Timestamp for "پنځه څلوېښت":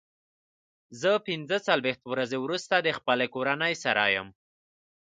1.27-2.03